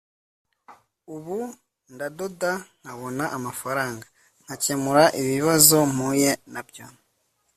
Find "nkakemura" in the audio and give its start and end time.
4.43-5.03